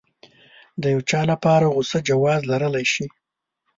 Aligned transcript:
د 0.81 0.83
يو 0.93 1.01
چا 1.09 1.21
لپاره 1.31 1.65
غوسه 1.73 1.99
جواز 2.09 2.41
لرلی 2.51 2.85
شي. 2.93 3.05